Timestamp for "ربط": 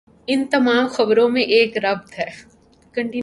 1.77-2.19